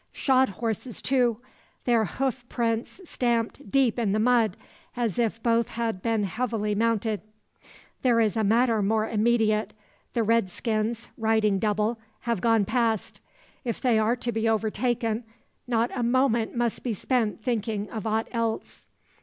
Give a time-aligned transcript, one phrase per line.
[0.13, 1.41] Shod horses, too;
[1.85, 4.57] their hoof prints stamped deep in the mud,
[4.97, 7.21] as if both had been heavily mounted.
[8.01, 9.75] This is a matter more immediate.
[10.15, 13.21] The redskins, riding double, have gone past.
[13.63, 15.23] If they are to be overtaken,
[15.67, 18.87] nor a moment must be spent thinking of aught else.